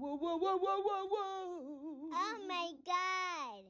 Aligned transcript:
Whoa, 0.00 0.16
whoa, 0.16 0.38
whoa, 0.38 0.56
whoa, 0.56 0.80
whoa, 0.80 1.06
whoa. 1.08 2.08
Oh 2.14 2.38
my 2.48 2.72
god. 2.86 3.64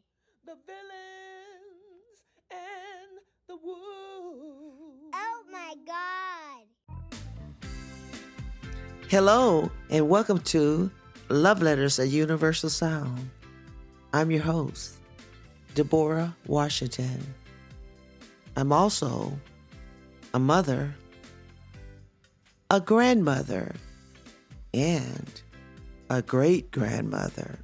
The 0.47 0.55
villains 0.65 2.23
and 2.53 3.19
the 3.49 3.57
wolves. 3.57 5.11
Oh 5.13 5.43
my 5.51 5.75
god. 5.85 6.67
Hello, 9.09 9.73
and 9.91 10.09
welcome 10.09 10.39
to 10.55 10.89
Love 11.31 11.63
Letters, 11.63 11.99
a 11.99 12.07
Universal 12.07 12.71
Sound. 12.71 13.29
I'm 14.13 14.31
your 14.31 14.45
host, 14.45 14.99
Debora 15.75 16.33
Washington. 16.47 17.35
I'm 18.57 18.71
also 18.73 19.37
a 20.33 20.39
mother, 20.39 20.95
a 22.71 22.81
grandmother, 22.81 23.75
and 24.73 25.43
a 26.11 26.21
great 26.21 26.73
grandmother. 26.73 27.61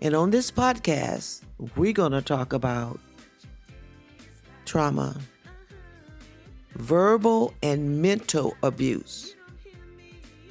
And 0.00 0.14
on 0.14 0.30
this 0.30 0.50
podcast, 0.50 1.42
we're 1.76 1.92
going 1.92 2.12
to 2.12 2.22
talk 2.22 2.54
about 2.54 2.98
trauma, 4.64 5.16
verbal 6.74 7.54
and 7.62 8.00
mental 8.00 8.56
abuse, 8.62 9.36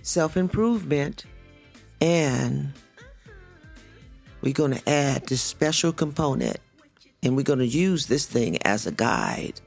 self 0.03 0.37
improvement, 0.37 1.25
and 1.99 2.71
we're 4.41 4.53
going 4.53 4.73
to 4.73 4.89
add 4.89 5.25
this 5.25 5.41
special 5.41 5.91
component 5.91 6.57
and 7.23 7.35
we're 7.35 7.41
going 7.41 7.59
to 7.59 7.65
use 7.65 8.05
this 8.05 8.27
thing 8.27 8.61
as 8.61 8.85
a 8.85 8.91
guide. 8.91 9.59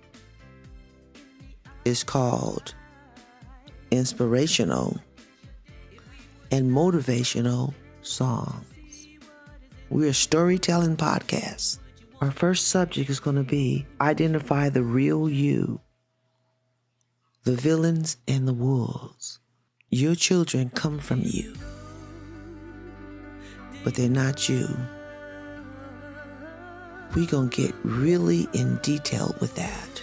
It's 1.84 2.04
called 2.04 2.74
inspirational 3.90 5.00
and 6.50 6.70
motivational 6.70 7.74
songs. 8.02 9.08
We're 9.90 10.10
a 10.10 10.14
storytelling 10.14 10.96
podcast. 10.96 11.78
Our 12.20 12.30
first 12.30 12.68
subject 12.68 13.10
is 13.10 13.20
going 13.20 13.36
to 13.36 13.42
be 13.42 13.86
identify 14.00 14.68
the 14.68 14.82
real 14.82 15.28
you, 15.28 15.80
the 17.44 17.54
villains 17.54 18.16
and 18.26 18.46
the 18.46 18.52
wolves. 18.52 19.38
Your 19.90 20.14
children 20.14 20.70
come 20.70 20.98
from 20.98 21.22
you, 21.24 21.54
but 23.84 23.94
they're 23.94 24.08
not 24.08 24.48
you. 24.48 24.68
We're 27.14 27.26
going 27.26 27.48
to 27.48 27.62
get 27.62 27.74
really 27.84 28.46
in 28.52 28.76
detail 28.78 29.34
with 29.40 29.54
that. 29.54 30.02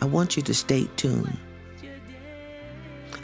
I 0.00 0.06
want 0.06 0.36
you 0.36 0.42
to 0.44 0.54
stay 0.54 0.88
tuned. 0.96 1.36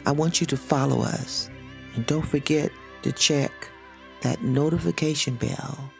I 0.05 0.11
want 0.11 0.39
you 0.39 0.47
to 0.47 0.57
follow 0.57 1.01
us. 1.01 1.49
And 1.97 2.05
don't 2.05 2.25
forget 2.25 2.71
to 3.01 3.11
check 3.11 3.51
that 4.21 4.43
notification 4.43 5.35
bell 5.35 5.91